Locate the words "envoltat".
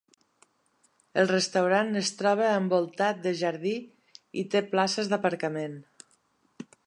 2.61-3.21